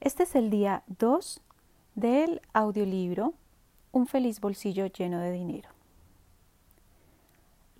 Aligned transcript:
Este 0.00 0.22
es 0.22 0.36
el 0.36 0.48
día 0.48 0.84
2 0.86 1.42
del 1.96 2.40
audiolibro 2.52 3.34
Un 3.90 4.06
feliz 4.06 4.40
bolsillo 4.40 4.86
lleno 4.86 5.18
de 5.18 5.32
dinero. 5.32 5.70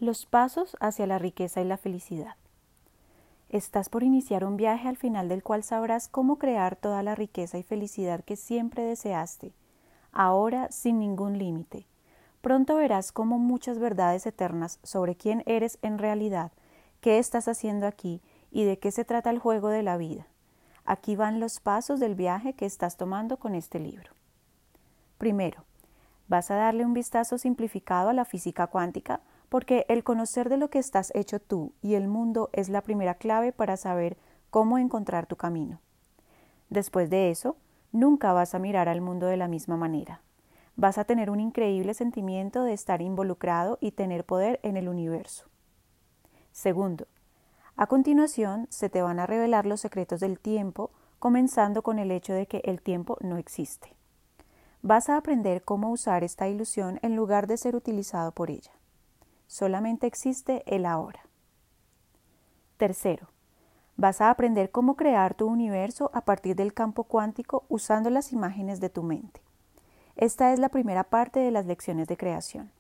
Los 0.01 0.27
pasos 0.27 0.77
hacia 0.81 1.07
la 1.07 1.19
riqueza 1.19 1.61
y 1.61 1.65
la 1.65 1.77
felicidad. 1.77 2.35
Estás 3.51 3.89
por 3.89 4.03
iniciar 4.03 4.45
un 4.45 4.57
viaje 4.57 4.89
al 4.89 4.97
final 4.97 5.29
del 5.29 5.45
cual 5.45 5.63
sabrás 5.63 6.09
cómo 6.09 6.39
crear 6.39 6.75
toda 6.75 7.05
la 7.05 7.15
riqueza 7.15 7.57
y 7.57 7.63
felicidad 7.63 8.25
que 8.25 8.35
siempre 8.35 8.83
deseaste, 8.83 9.53
ahora 10.11 10.73
sin 10.73 10.99
ningún 10.99 11.39
límite. 11.39 11.87
Pronto 12.41 12.75
verás 12.75 13.13
cómo 13.13 13.39
muchas 13.39 13.79
verdades 13.79 14.27
eternas 14.27 14.81
sobre 14.83 15.15
quién 15.15 15.45
eres 15.47 15.79
en 15.83 15.99
realidad, 15.99 16.51
qué 17.01 17.21
estás 17.21 17.47
haciendo 17.47 17.87
aquí 17.87 18.21
y 18.51 18.65
de 18.65 18.81
qué 18.81 18.91
se 18.91 19.05
trata 19.05 19.31
el 19.31 19.39
juego 19.39 19.69
de 19.69 19.85
la 19.85 19.97
vida. 19.97 20.27
Aquí 20.91 21.17
van 21.17 21.39
los 21.39 21.61
pasos 21.61 22.01
del 22.01 22.15
viaje 22.15 22.55
que 22.55 22.65
estás 22.65 22.97
tomando 22.97 23.37
con 23.37 23.55
este 23.55 23.79
libro. 23.79 24.13
Primero, 25.19 25.67
vas 26.29 26.51
a 26.51 26.55
darle 26.55 26.87
un 26.87 26.95
vistazo 26.95 27.37
simplificado 27.37 28.09
a 28.09 28.15
la 28.15 28.25
física 28.25 28.69
cuántica 28.69 29.21
porque 29.51 29.85
el 29.91 30.03
conocer 30.03 30.49
de 30.49 30.57
lo 30.57 30.71
que 30.71 30.79
estás 30.79 31.13
hecho 31.15 31.41
tú 31.41 31.75
y 31.83 31.93
el 31.93 32.09
mundo 32.09 32.49
es 32.55 32.71
la 32.71 32.81
primera 32.81 33.17
clave 33.17 33.53
para 33.53 33.77
saber 33.77 34.17
cómo 34.49 34.79
encontrar 34.79 35.27
tu 35.27 35.37
camino. 35.37 35.79
Después 36.71 37.11
de 37.11 37.31
eso, 37.31 37.59
nunca 37.93 38.33
vas 38.33 38.55
a 38.55 38.59
mirar 38.59 38.89
al 38.89 39.03
mundo 39.03 39.27
de 39.27 39.37
la 39.37 39.47
misma 39.47 39.77
manera. 39.77 40.23
Vas 40.75 40.97
a 40.97 41.05
tener 41.05 41.29
un 41.29 41.41
increíble 41.41 41.93
sentimiento 41.93 42.65
de 42.65 42.73
estar 42.73 43.03
involucrado 43.03 43.77
y 43.83 43.91
tener 43.91 44.25
poder 44.25 44.59
en 44.63 44.79
el 44.79 44.89
universo. 44.89 45.51
Segundo, 46.51 47.07
a 47.79 47.87
continuación, 47.87 48.67
se 48.71 48.91
te 48.91 49.03
van 49.03 49.21
a 49.21 49.27
revelar 49.27 49.65
los 49.65 49.81
secretos 49.81 50.19
del 50.19 50.41
tiempo, 50.41 50.91
comenzando 51.21 51.83
con 51.83 52.01
el 52.01 52.11
hecho 52.11 52.33
de 52.33 52.47
que 52.47 52.61
el 52.65 52.83
tiempo 52.83 53.17
no 53.21 53.37
existe. 53.37 53.95
Vas 54.83 55.09
a 55.09 55.17
aprender 55.17 55.63
cómo 55.63 55.93
usar 55.93 56.25
esta 56.25 56.49
ilusión 56.49 56.99
en 57.03 57.15
lugar 57.15 57.47
de 57.47 57.57
ser 57.57 57.77
utilizado 57.77 58.33
por 58.33 58.51
ella. 58.51 58.73
Solamente 59.47 60.09
existe 60.09 60.65
el 60.67 60.87
ahora. 60.87 61.21
Tercero, 62.79 63.29
vas 63.97 64.21
a 64.21 64.31
aprender 64.31 64.73
cómo 64.73 64.97
crear 64.97 65.35
tu 65.35 65.47
universo 65.47 66.11
a 66.13 66.23
partir 66.23 66.57
del 66.57 66.75
campo 66.75 67.05
cuántico 67.05 67.65
usando 67.69 68.11
las 68.11 68.33
imágenes 68.33 68.81
de 68.81 68.91
tu 68.91 69.05
mente. 69.05 69.41
Esta 70.17 70.53
es 70.53 70.59
la 70.59 70.69
primera 70.69 71.05
parte 71.05 71.39
de 71.39 71.53
las 71.53 71.67
lecciones 71.67 72.09
de 72.09 72.17
creación. 72.17 72.73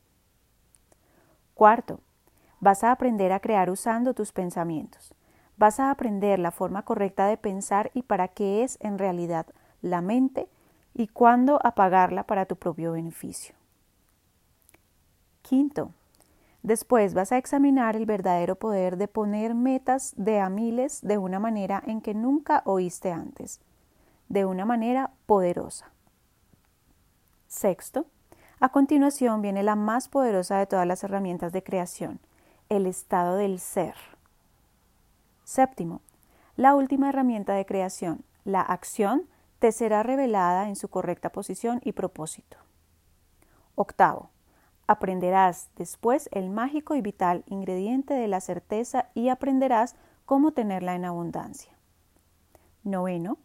Cuarto, 1.55 2.01
Vas 2.61 2.83
a 2.84 2.91
aprender 2.91 3.33
a 3.33 3.41
crear 3.41 3.70
usando 3.70 4.14
tus 4.14 4.33
pensamientos. 4.33 5.14
Vas 5.56 5.81
a 5.81 5.91
aprender 5.91 6.39
la 6.39 6.51
forma 6.51 6.83
correcta 6.83 7.27
de 7.27 7.37
pensar 7.37 7.91
y 7.95 8.03
para 8.03 8.28
qué 8.28 8.62
es 8.62 8.78
en 8.81 8.98
realidad 8.98 9.47
la 9.81 10.01
mente 10.01 10.48
y 10.95 11.09
cuándo 11.09 11.61
apagarla 11.64 12.25
para 12.25 12.47
tu 12.47 12.56
propio 12.56 12.92
beneficio. 12.92 13.55
Quinto, 15.42 15.92
después 16.62 17.14
vas 17.14 17.33
a 17.33 17.39
examinar 17.39 17.97
el 17.97 18.06
verdadero 18.06 18.56
poder 18.56 18.97
de 18.97 19.09
poner 19.09 19.55
metas 19.55 20.14
de 20.17 20.41
a 20.41 20.48
miles 20.48 21.01
de 21.03 21.19
una 21.19 21.39
manera 21.39 21.83
en 21.86 22.01
que 22.01 22.14
nunca 22.14 22.62
oíste 22.64 23.12
antes, 23.12 23.61
de 24.29 24.45
una 24.45 24.64
manera 24.64 25.12
poderosa. 25.27 25.91
Sexto, 27.47 28.06
a 28.61 28.69
continuación 28.70 29.41
viene 29.41 29.62
la 29.62 29.77
más 29.77 30.09
poderosa 30.09 30.59
de 30.59 30.67
todas 30.67 30.86
las 30.86 31.03
herramientas 31.05 31.53
de 31.53 31.62
creación, 31.62 32.20
el 32.69 32.86
estado 32.86 33.36
del 33.36 33.61
ser. 33.61 33.94
Séptimo, 35.44 36.02
la 36.56 36.74
última 36.74 37.08
herramienta 37.08 37.55
de 37.55 37.64
creación, 37.64 38.24
la 38.44 38.61
acción, 38.61 39.27
te 39.58 39.72
será 39.72 40.02
revelada 40.02 40.69
en 40.69 40.77
su 40.77 40.89
correcta 40.89 41.30
posición 41.30 41.80
y 41.83 41.92
propósito. 41.92 42.58
Octavo, 43.74 44.30
aprenderás 44.86 45.70
después 45.77 46.28
el 46.33 46.50
mágico 46.50 46.95
y 46.95 47.01
vital 47.01 47.42
ingrediente 47.46 48.14
de 48.14 48.28
la 48.28 48.40
certeza 48.40 49.08
y 49.14 49.30
aprenderás 49.30 49.96
cómo 50.27 50.52
tenerla 50.52 50.95
en 50.95 51.07
abundancia. 51.07 51.73
Noveno, 52.84 53.39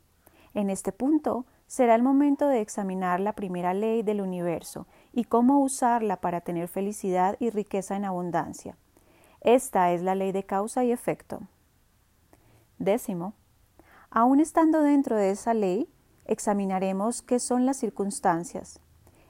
en 0.53 0.69
este 0.69 0.91
punto 0.91 1.45
será 1.65 1.95
el 1.95 2.03
momento 2.03 2.47
de 2.47 2.61
examinar 2.61 3.19
la 3.19 3.33
primera 3.33 3.73
ley 3.73 4.03
del 4.03 4.21
universo 4.21 4.85
y 5.11 5.23
cómo 5.23 5.59
usarla 5.59 6.17
para 6.17 6.41
tener 6.41 6.67
felicidad 6.67 7.37
y 7.39 7.49
riqueza 7.49 7.95
en 7.95 8.05
abundancia. 8.05 8.77
Esta 9.43 9.91
es 9.91 10.01
la 10.01 10.15
ley 10.15 10.31
de 10.31 10.45
causa 10.45 10.85
y 10.85 10.91
efecto. 10.91 11.41
Décimo, 12.79 13.33
aún 14.09 14.39
estando 14.39 14.81
dentro 14.81 15.17
de 15.17 15.31
esa 15.31 15.53
ley, 15.53 15.89
examinaremos 16.25 17.21
qué 17.21 17.39
son 17.39 17.65
las 17.65 17.77
circunstancias. 17.77 18.79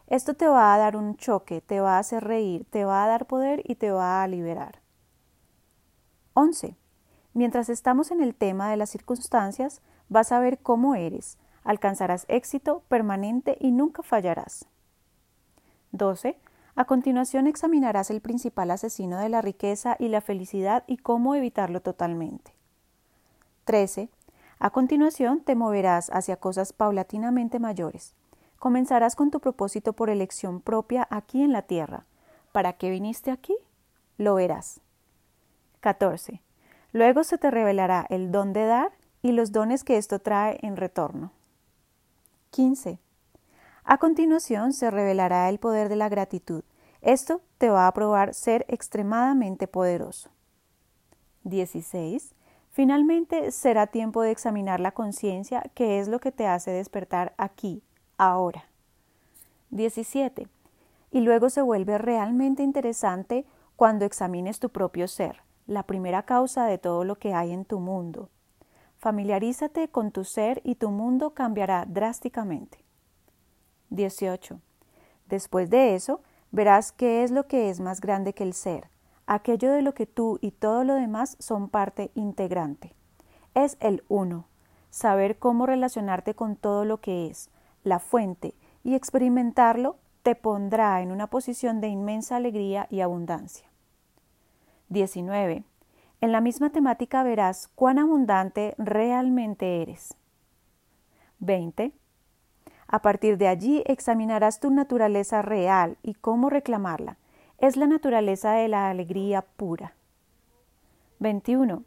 Esto 0.07 0.35
te 0.35 0.47
va 0.47 0.73
a 0.73 0.77
dar 0.77 0.95
un 0.95 1.17
choque, 1.17 1.61
te 1.61 1.79
va 1.79 1.95
a 1.95 1.99
hacer 1.99 2.23
reír, 2.23 2.65
te 2.69 2.85
va 2.85 3.03
a 3.03 3.07
dar 3.07 3.25
poder 3.25 3.63
y 3.65 3.75
te 3.75 3.91
va 3.91 4.21
a 4.21 4.27
liberar. 4.27 4.81
11. 6.35 6.75
Mientras 7.33 7.69
estamos 7.69 8.11
en 8.11 8.21
el 8.21 8.35
tema 8.35 8.69
de 8.69 8.77
las 8.77 8.91
circunstancias, 8.91 9.81
vas 10.09 10.31
a 10.31 10.39
ver 10.39 10.59
cómo 10.59 10.93
eres, 10.93 11.39
alcanzarás 11.63 12.25
éxito 12.27 12.83
permanente 12.87 13.57
y 13.59 13.71
nunca 13.71 14.03
fallarás. 14.03 14.67
12. 15.91 16.37
A 16.75 16.85
continuación 16.85 17.45
examinarás 17.45 18.09
el 18.09 18.19
principal 18.19 18.71
asesino 18.71 19.19
de 19.19 19.29
la 19.29 19.41
riqueza 19.41 19.95
y 19.99 20.07
la 20.07 20.21
felicidad 20.21 20.83
y 20.87 20.97
cómo 20.97 21.35
evitarlo 21.35 21.81
totalmente. 21.81 22.53
13. 23.65 24.09
A 24.59 24.69
continuación 24.71 25.41
te 25.41 25.55
moverás 25.55 26.09
hacia 26.09 26.37
cosas 26.37 26.73
paulatinamente 26.73 27.59
mayores. 27.59 28.15
Comenzarás 28.57 29.15
con 29.15 29.29
tu 29.29 29.39
propósito 29.39 29.93
por 29.93 30.09
elección 30.09 30.61
propia 30.61 31.07
aquí 31.11 31.43
en 31.43 31.51
la 31.51 31.61
tierra. 31.61 32.05
¿Para 32.51 32.73
qué 32.73 32.89
viniste 32.89 33.29
aquí? 33.29 33.55
Lo 34.17 34.35
verás. 34.35 34.79
14. 35.81 36.41
Luego 36.91 37.23
se 37.23 37.37
te 37.37 37.51
revelará 37.51 38.05
el 38.09 38.31
don 38.31 38.53
de 38.53 38.65
dar 38.65 38.91
y 39.21 39.33
los 39.33 39.51
dones 39.51 39.83
que 39.83 39.97
esto 39.97 40.19
trae 40.19 40.59
en 40.61 40.77
retorno. 40.77 41.31
15. 42.51 42.99
A 43.85 43.97
continuación 43.97 44.71
se 44.71 44.89
revelará 44.89 45.49
el 45.49 45.59
poder 45.59 45.89
de 45.89 45.97
la 45.97 46.07
gratitud. 46.07 46.63
Esto 47.01 47.41
te 47.57 47.69
va 47.69 47.87
a 47.87 47.93
probar 47.93 48.33
ser 48.33 48.65
extremadamente 48.69 49.67
poderoso. 49.67 50.29
16. 51.43 52.33
Finalmente 52.71 53.51
será 53.51 53.87
tiempo 53.87 54.21
de 54.21 54.31
examinar 54.31 54.79
la 54.79 54.93
conciencia, 54.93 55.69
que 55.75 55.99
es 55.99 56.07
lo 56.07 56.19
que 56.19 56.31
te 56.31 56.47
hace 56.47 56.71
despertar 56.71 57.33
aquí, 57.37 57.83
ahora. 58.17 58.69
17. 59.71 60.47
Y 61.11 61.19
luego 61.19 61.49
se 61.49 61.61
vuelve 61.61 61.97
realmente 61.97 62.63
interesante 62.63 63.45
cuando 63.75 64.05
examines 64.05 64.59
tu 64.59 64.69
propio 64.69 65.09
ser, 65.09 65.43
la 65.67 65.83
primera 65.83 66.23
causa 66.23 66.65
de 66.65 66.77
todo 66.77 67.03
lo 67.03 67.17
que 67.19 67.33
hay 67.33 67.51
en 67.51 67.65
tu 67.65 67.81
mundo. 67.81 68.29
Familiarízate 68.97 69.89
con 69.89 70.11
tu 70.11 70.23
ser 70.23 70.61
y 70.63 70.75
tu 70.75 70.89
mundo 70.89 71.33
cambiará 71.33 71.85
drásticamente. 71.85 72.82
18. 73.95 74.59
Después 75.27 75.69
de 75.69 75.95
eso, 75.95 76.21
verás 76.51 76.91
qué 76.91 77.23
es 77.23 77.31
lo 77.31 77.47
que 77.47 77.69
es 77.69 77.79
más 77.79 78.01
grande 78.01 78.33
que 78.33 78.43
el 78.43 78.53
ser, 78.53 78.89
aquello 79.25 79.71
de 79.71 79.81
lo 79.81 79.93
que 79.93 80.05
tú 80.05 80.37
y 80.41 80.51
todo 80.51 80.83
lo 80.83 80.95
demás 80.95 81.37
son 81.39 81.69
parte 81.69 82.11
integrante. 82.15 82.93
Es 83.53 83.77
el 83.79 84.03
uno, 84.07 84.47
saber 84.89 85.39
cómo 85.39 85.65
relacionarte 85.65 86.35
con 86.35 86.55
todo 86.55 86.85
lo 86.85 86.99
que 86.99 87.27
es, 87.27 87.49
la 87.83 87.99
fuente, 87.99 88.55
y 88.83 88.95
experimentarlo 88.95 89.97
te 90.23 90.35
pondrá 90.35 91.01
en 91.01 91.11
una 91.11 91.27
posición 91.27 91.81
de 91.81 91.87
inmensa 91.87 92.35
alegría 92.35 92.87
y 92.89 93.01
abundancia. 93.01 93.67
19. 94.89 95.63
En 96.21 96.31
la 96.31 96.39
misma 96.39 96.69
temática 96.69 97.23
verás 97.23 97.69
cuán 97.75 97.99
abundante 97.99 98.75
realmente 98.77 99.81
eres. 99.81 100.15
20. 101.39 101.91
A 102.93 103.01
partir 103.01 103.39
de 103.39 103.47
allí 103.47 103.81
examinarás 103.87 104.59
tu 104.59 104.69
naturaleza 104.69 105.41
real 105.41 105.97
y 106.03 106.13
cómo 106.13 106.51
reclamarla. 106.51 107.17
Es 107.57 107.75
la 107.75 107.87
naturaleza 107.87 108.51
de 108.51 108.67
la 108.67 108.87
alegría 108.91 109.41
pura. 109.41 109.95
21. 111.17 111.81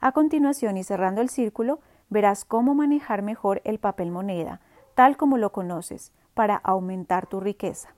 A 0.00 0.10
continuación 0.10 0.76
y 0.76 0.82
cerrando 0.82 1.20
el 1.20 1.28
círculo, 1.28 1.78
verás 2.10 2.44
cómo 2.44 2.74
manejar 2.74 3.22
mejor 3.22 3.62
el 3.62 3.78
papel 3.78 4.10
moneda, 4.10 4.60
tal 4.96 5.16
como 5.16 5.38
lo 5.38 5.52
conoces, 5.52 6.10
para 6.34 6.56
aumentar 6.56 7.28
tu 7.28 7.38
riqueza. 7.38 7.94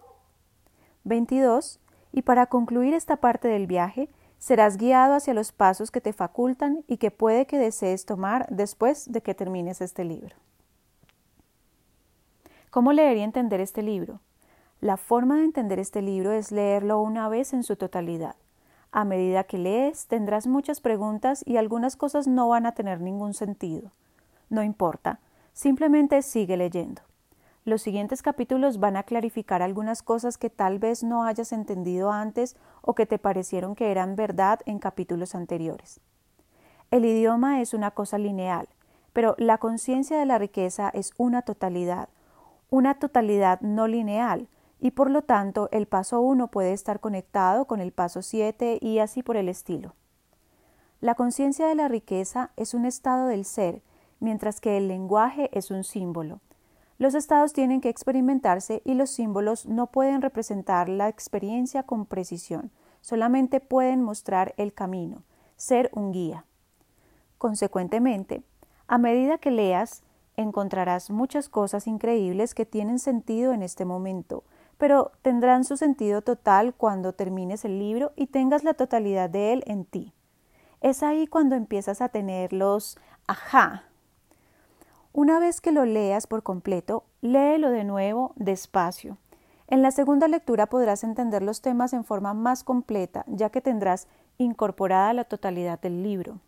22. 1.05 1.81
Y 2.12 2.21
para 2.21 2.45
concluir 2.45 2.93
esta 2.93 3.17
parte 3.17 3.49
del 3.49 3.69
viaje, 3.69 4.11
serás 4.37 4.77
guiado 4.77 5.15
hacia 5.15 5.33
los 5.33 5.53
pasos 5.53 5.91
que 5.91 6.03
te 6.03 6.12
facultan 6.12 6.85
y 6.87 6.99
que 6.99 7.11
puede 7.11 7.47
que 7.47 7.57
desees 7.57 8.05
tomar 8.05 8.47
después 8.51 9.11
de 9.11 9.23
que 9.23 9.35
termines 9.35 9.81
este 9.81 10.05
libro. 10.05 10.37
¿Cómo 12.70 12.93
leer 12.93 13.17
y 13.17 13.22
entender 13.22 13.61
este 13.61 13.82
libro? 13.82 14.20
La 14.81 14.96
forma 14.96 15.37
de 15.37 15.44
entender 15.44 15.78
este 15.78 16.02
libro 16.02 16.32
es 16.32 16.52
leerlo 16.52 17.00
una 17.00 17.28
vez 17.28 17.52
en 17.52 17.62
su 17.62 17.76
totalidad. 17.76 18.37
A 18.93 19.05
medida 19.05 19.44
que 19.44 19.58
lees, 19.58 20.06
tendrás 20.06 20.46
muchas 20.46 20.81
preguntas 20.81 21.43
y 21.46 21.56
algunas 21.56 21.96
cosas 21.96 22.26
no 22.26 22.49
van 22.49 22.67
a 22.67 22.72
tener 22.72 23.00
ningún 23.00 23.34
sentido. 23.34 23.90
No 24.49 24.62
importa, 24.62 25.20
Simplemente 25.52 26.22
sigue 26.22 26.56
leyendo. 26.56 27.02
Los 27.64 27.82
siguientes 27.82 28.22
capítulos 28.22 28.81
van 28.81 28.96
a 28.96 29.02
clarificar 29.02 29.62
algunas 29.62 30.02
cosas 30.02 30.38
que 30.38 30.49
tal 30.49 30.78
vez 30.78 31.05
no 31.05 31.25
hayas 31.25 31.52
entendido 31.52 32.11
antes 32.11 32.56
o 32.81 32.94
que 32.94 33.05
te 33.05 33.19
parecieron 33.19 33.75
que 33.75 33.90
eran 33.90 34.16
verdad 34.16 34.61
en 34.64 34.78
capítulos 34.78 35.34
anteriores. 35.34 36.00
El 36.90 37.05
idioma 37.05 37.61
es 37.61 37.75
una 37.75 37.90
cosa 37.90 38.16
lineal, 38.16 38.69
pero 39.12 39.34
la 39.38 39.58
conciencia 39.58 40.19
de 40.19 40.26
la 40.26 40.38
riqueza 40.38 40.88
es 40.94 41.12
una 41.19 41.43
totalidad, 41.43 42.08
una 42.70 42.99
totalidad 42.99 43.61
no 43.61 43.87
lineal, 43.87 44.49
y 44.78 44.93
por 44.93 45.11
lo 45.11 45.22
tanto 45.22 45.69
el 45.72 45.87
paso 45.87 46.20
1 46.20 46.49
puede 46.49 46.72
estar 46.72 47.00
conectado 47.00 47.67
con 47.67 47.81
el 47.81 47.93
paso 47.93 48.22
7 48.22 48.78
y 48.81 48.99
así 48.99 49.22
por 49.22 49.37
el 49.37 49.49
estilo. 49.49 49.94
La 51.00 51.14
conciencia 51.14 51.67
de 51.67 51.75
la 51.75 51.88
riqueza 51.88 52.50
es 52.56 52.75
un 52.75 52.87
estado 52.87 53.26
del 53.26 53.44
ser, 53.44 53.82
mientras 54.20 54.61
que 54.61 54.76
el 54.76 54.88
lenguaje 54.88 55.50
es 55.52 55.70
un 55.70 55.84
símbolo. 55.84 56.40
Los 56.99 57.14
estados 57.14 57.55
tienen 57.55 57.81
que 57.81 57.88
experimentarse 57.88 58.82
y 58.84 58.94
los 58.94 59.11
símbolos 59.11 59.66
no 59.66 59.87
pueden 59.87 60.20
representar 60.20 60.88
la 60.88 61.08
experiencia 61.08 61.82
con 61.82 62.05
precisión, 62.05 62.70
solamente 63.00 63.61
pueden 63.61 64.02
mostrar 64.02 64.55
el 64.58 64.75
camino, 64.75 65.23
ser 65.56 65.90
un 65.94 66.12
guía. 66.12 66.44
Consecuentemente, 67.38 68.43
a 68.87 68.99
medida 68.99 69.38
que 69.38 69.50
leas, 69.50 70.02
encontrarás 70.40 71.10
muchas 71.10 71.48
cosas 71.48 71.87
increíbles 71.87 72.54
que 72.54 72.66
tienen 72.66 72.98
sentido 72.98 73.52
en 73.52 73.62
este 73.62 73.84
momento, 73.84 74.44
pero 74.78 75.12
tendrán 75.22 75.64
su 75.64 75.76
sentido 75.76 76.22
total 76.22 76.75
cuando 76.75 77.12
termines 77.12 77.64
el 77.64 77.78
libro 77.78 78.12
y 78.16 78.26
tengas 78.26 78.64
la 78.64 78.75
totalidad 78.75 79.31
de 79.31 79.52
él 79.52 79.62
en 79.66 79.84
ti. 79.84 80.14
Es 80.81 81.02
ahí 81.02 81.26
cuando 81.26 81.54
empiezas 81.54 82.00
a 82.00 82.08
tener 82.08 82.52
los 82.52 82.98
ajá. 83.26 83.84
Una 85.12 85.38
vez 85.38 85.60
que 85.60 85.72
lo 85.72 85.84
leas 85.84 86.26
por 86.26 86.42
completo, 86.42 87.04
léelo 87.20 87.70
de 87.70 87.84
nuevo 87.84 88.32
despacio. 88.37 89.19
En 89.66 89.82
la 89.82 89.90
segunda 89.90 90.28
lectura 90.28 90.66
podrás 90.66 91.04
entender 91.04 91.42
los 91.42 91.60
temas 91.60 91.92
en 91.92 92.04
forma 92.04 92.34
más 92.34 92.64
completa, 92.64 93.25
ya 93.28 93.50
que 93.50 93.60
tendrás 93.60 94.08
incorporada 94.38 95.12
la 95.12 95.25
totalidad 95.25 95.81
del 95.81 96.02
libro. 96.02 96.40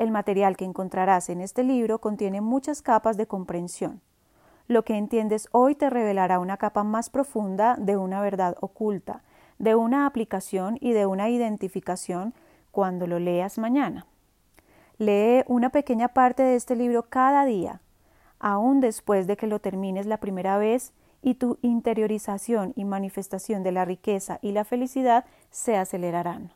El 0.00 0.12
material 0.12 0.56
que 0.56 0.64
encontrarás 0.64 1.28
en 1.28 1.42
este 1.42 1.62
libro 1.62 2.00
contiene 2.00 2.40
muchas 2.40 2.80
capas 2.80 3.18
de 3.18 3.26
comprensión. 3.26 4.00
Lo 4.66 4.82
que 4.82 4.96
entiendes 4.96 5.46
hoy 5.52 5.74
te 5.74 5.90
revelará 5.90 6.38
una 6.38 6.56
capa 6.56 6.84
más 6.84 7.10
profunda 7.10 7.76
de 7.78 7.98
una 7.98 8.22
verdad 8.22 8.56
oculta, 8.62 9.22
de 9.58 9.74
una 9.74 10.06
aplicación 10.06 10.78
y 10.80 10.92
de 10.94 11.04
una 11.04 11.28
identificación 11.28 12.32
cuando 12.70 13.06
lo 13.06 13.18
leas 13.18 13.58
mañana. 13.58 14.06
Lee 14.96 15.44
una 15.48 15.68
pequeña 15.68 16.08
parte 16.08 16.44
de 16.44 16.56
este 16.56 16.76
libro 16.76 17.10
cada 17.10 17.44
día, 17.44 17.82
aún 18.38 18.80
después 18.80 19.26
de 19.26 19.36
que 19.36 19.48
lo 19.48 19.58
termines 19.58 20.06
la 20.06 20.16
primera 20.16 20.56
vez 20.56 20.94
y 21.20 21.34
tu 21.34 21.58
interiorización 21.60 22.72
y 22.74 22.86
manifestación 22.86 23.62
de 23.62 23.72
la 23.72 23.84
riqueza 23.84 24.38
y 24.40 24.52
la 24.52 24.64
felicidad 24.64 25.26
se 25.50 25.76
acelerarán. 25.76 26.54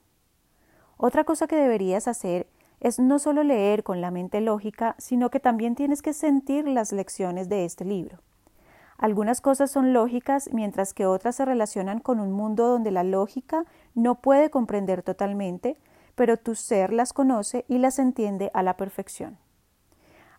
Otra 0.97 1.25
cosa 1.25 1.47
que 1.47 1.57
deberías 1.57 2.09
hacer 2.09 2.47
es 2.85 2.99
no 2.99 3.19
solo 3.19 3.43
leer 3.45 3.83
con 3.83 4.03
la 4.03 4.11
mente 4.11 4.43
lógica, 4.43 4.95
sino 4.99 5.31
que 5.31 5.41
también 5.41 5.75
tienes 5.75 6.03
que 6.03 6.13
sentir 6.13 6.69
las 6.69 6.93
lecciones 6.93 7.49
de 7.49 7.65
este 7.65 7.87
libro. 7.87 8.19
Algunas 8.99 9.41
cosas 9.41 9.71
son 9.71 9.95
lógicas, 9.95 10.51
mientras 10.53 10.93
que 10.93 11.07
otras 11.07 11.37
se 11.37 11.47
relacionan 11.47 11.99
con 11.99 12.21
un 12.21 12.31
mundo 12.31 12.69
donde 12.69 12.91
la 12.91 13.03
lógica 13.03 13.65
no 13.95 14.17
puede 14.17 14.51
comprender 14.51 15.03
totalmente, 15.03 15.79
pero 16.15 16.37
tu 16.37 16.55
ser 16.55 16.93
las 16.93 17.15
conoce 17.15 17.65
y 17.69 17.79
las 17.79 17.99
entiende 17.99 18.51
a 18.53 18.63
la 18.63 18.77
perfección. 18.77 19.39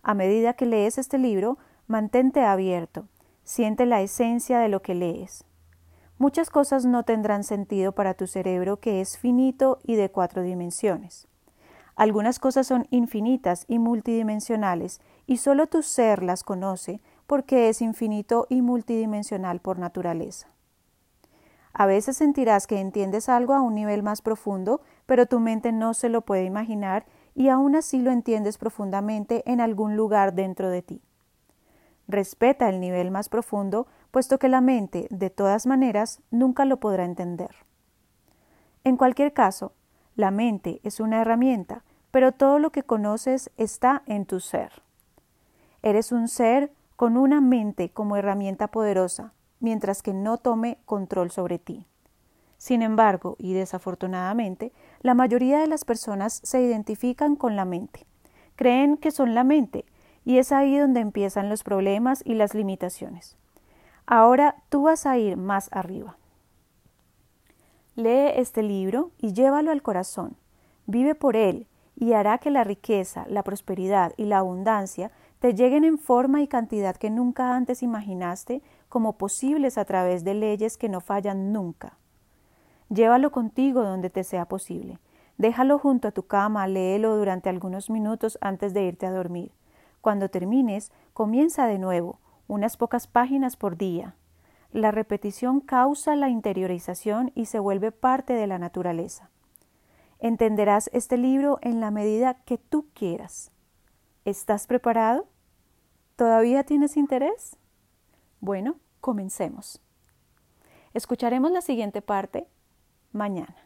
A 0.04 0.14
medida 0.14 0.54
que 0.54 0.68
lees 0.68 1.00
este 1.00 1.18
libro, 1.18 1.58
mantente 1.88 2.42
abierto, 2.42 3.08
siente 3.44 3.88
la 3.88 4.02
esencia 4.02 4.60
de 4.60 4.70
lo 4.70 4.84
que 4.84 4.94
lees. 4.94 5.46
Muchas 6.20 6.52
cosas 6.52 6.86
no 6.86 7.02
tendrán 7.02 7.44
sentido 7.44 7.94
para 7.94 8.14
tu 8.14 8.28
cerebro 8.28 8.80
que 8.80 9.02
es 9.02 9.18
finito 9.18 9.80
y 9.84 9.96
de 9.96 10.12
cuatro 10.12 10.44
dimensiones. 10.44 11.28
Algunas 11.96 12.40
cosas 12.40 12.68
son 12.68 12.88
infinitas 12.90 13.66
y 13.68 13.80
multidimensionales, 13.80 15.00
y 15.28 15.38
solo 15.38 15.68
tu 15.68 15.82
ser 15.82 16.24
las 16.24 16.44
conoce 16.44 17.02
porque 17.26 17.70
es 17.70 17.82
infinito 17.82 18.48
y 18.50 18.62
multidimensional 18.62 19.60
por 19.60 19.80
naturaleza. 19.80 20.48
A 21.74 21.86
veces 21.86 22.18
sentirás 22.18 22.68
que 22.68 22.80
entiendes 22.80 23.28
algo 23.28 23.54
a 23.54 23.62
un 23.62 23.76
nivel 23.76 24.04
más 24.04 24.22
profundo, 24.22 24.82
pero 25.06 25.26
tu 25.26 25.40
mente 25.40 25.72
no 25.72 25.94
se 25.94 26.10
lo 26.10 26.22
puede 26.22 26.46
imaginar 26.46 27.06
y 27.34 27.50
aún 27.50 27.76
así 27.76 28.00
lo 28.00 28.12
entiendes 28.12 28.58
profundamente 28.58 29.44
en 29.46 29.60
algún 29.60 29.98
lugar 29.98 30.34
dentro 30.34 30.70
de 30.70 30.82
ti. 30.82 31.02
Respeta 32.08 32.70
el 32.70 32.80
nivel 32.80 33.12
más 33.12 33.30
profundo, 33.30 33.88
puesto 34.12 34.38
que 34.38 34.48
la 34.48 34.62
mente, 34.62 35.08
de 35.10 35.30
todas 35.30 35.66
maneras, 35.66 36.22
nunca 36.32 36.64
lo 36.64 36.80
podrá 36.80 37.04
entender. 37.04 37.52
En 38.84 38.96
cualquier 38.96 39.34
caso, 39.34 39.74
la 40.16 40.32
mente 40.32 40.80
es 40.84 41.00
una 41.00 41.22
herramienta, 41.22 41.84
pero 42.12 42.32
todo 42.32 42.60
lo 42.60 42.72
que 42.72 42.84
conoces 42.84 43.52
está 43.58 44.04
en 44.06 44.26
tu 44.26 44.40
ser. 44.40 44.72
Eres 45.84 46.12
un 46.12 46.28
ser 46.28 46.72
con 46.96 47.18
una 47.18 47.42
mente 47.42 47.90
como 47.90 48.16
herramienta 48.16 48.68
poderosa, 48.68 49.34
mientras 49.60 50.02
que 50.02 50.14
no 50.14 50.38
tome 50.38 50.78
control 50.86 51.32
sobre 51.32 51.60
ti. 51.60 51.86
Sin 52.58 52.82
embargo, 52.82 53.36
y 53.38 53.54
desafortunadamente, 53.54 54.72
la 55.02 55.14
mayoría 55.14 55.60
de 55.60 55.68
las 55.68 55.84
personas 55.84 56.40
se 56.44 56.62
identifican 56.62 57.36
con 57.36 57.56
la 57.56 57.66
mente. 57.66 58.06
Creen 58.56 58.98
que 58.98 59.12
son 59.12 59.36
la 59.36 59.44
mente, 59.44 59.86
y 60.24 60.38
es 60.38 60.52
ahí 60.52 60.78
donde 60.78 61.02
empiezan 61.02 61.50
los 61.50 61.64
problemas 61.64 62.22
y 62.26 62.36
las 62.36 62.56
limitaciones. 62.56 63.38
Ahora 64.08 64.56
tú 64.70 64.84
vas 64.84 65.06
a 65.06 65.18
ir 65.18 65.36
más 65.38 65.70
arriba. 65.72 66.18
Lee 67.96 68.34
este 68.36 68.62
libro 68.62 69.12
y 69.20 69.32
llévalo 69.32 69.72
al 69.72 69.82
corazón. 69.82 70.36
Vive 70.86 71.16
por 71.16 71.38
él 71.38 71.66
y 71.96 72.12
hará 72.12 72.40
que 72.40 72.52
la 72.52 72.66
riqueza, 72.66 73.26
la 73.30 73.42
prosperidad 73.42 74.12
y 74.18 74.26
la 74.26 74.40
abundancia 74.40 75.12
te 75.40 75.54
lleguen 75.54 75.86
en 75.86 75.98
forma 75.98 76.42
y 76.42 76.48
cantidad 76.48 76.98
que 76.98 77.10
nunca 77.10 77.56
antes 77.56 77.82
imaginaste 77.84 78.62
como 78.90 79.14
posibles 79.14 79.78
a 79.78 79.86
través 79.86 80.26
de 80.26 80.34
leyes 80.34 80.78
que 80.78 80.90
no 80.90 81.00
fallan 81.00 81.54
nunca. 81.54 81.98
Llévalo 82.90 83.32
contigo 83.32 83.82
donde 83.82 84.10
te 84.10 84.26
sea 84.26 84.46
posible. 84.46 85.00
Déjalo 85.38 85.80
junto 85.80 86.10
a 86.10 86.12
tu 86.12 86.24
cama, 86.24 86.68
léelo 86.68 87.16
durante 87.16 87.48
algunos 87.48 87.90
minutos 87.90 88.38
antes 88.42 88.74
de 88.74 88.84
irte 88.84 89.06
a 89.06 89.12
dormir. 89.12 89.54
Cuando 90.02 90.28
termines, 90.28 90.92
comienza 91.14 91.66
de 91.66 91.80
nuevo, 91.80 92.20
unas 92.50 92.76
pocas 92.76 93.08
páginas 93.08 93.56
por 93.56 93.78
día. 93.78 94.16
La 94.76 94.92
repetición 94.92 95.62
causa 95.62 96.18
la 96.18 96.28
interiorización 96.28 97.32
y 97.34 97.46
se 97.46 97.60
vuelve 97.60 97.94
parte 97.94 98.34
de 98.34 98.46
la 98.46 98.60
naturaleza. 98.60 99.30
Entenderás 100.20 100.90
este 100.92 101.16
libro 101.16 101.60
en 101.62 101.80
la 101.80 101.92
medida 101.92 102.44
que 102.44 102.58
tú 102.58 102.90
quieras. 102.94 103.54
¿Estás 104.26 104.68
preparado? 104.68 105.30
¿Todavía 106.18 106.66
tienes 106.66 106.98
interés? 106.98 107.56
Bueno, 108.42 108.76
comencemos. 109.00 109.82
Escucharemos 110.94 111.52
la 111.52 111.62
siguiente 111.62 112.02
parte 112.02 112.50
mañana. 113.14 113.65